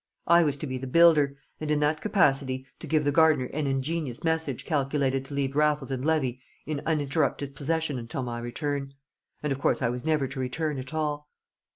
[0.25, 3.67] I was to be the builder, and in that capacity to give the gardener an
[3.67, 8.95] ingenious message calculated to leave Raffles and Levy in uninterrupted possession until my return.
[9.43, 11.27] And of course I was never to return at all.